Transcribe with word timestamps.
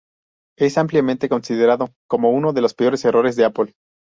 Es 0.57 0.79
ampliamente 0.79 1.29
considerado 1.29 1.89
como 2.09 2.31
uno 2.31 2.53
de 2.53 2.61
los 2.61 2.73
peores 2.73 3.05
errores 3.05 3.35
de 3.35 3.45
Apple. 3.45 3.75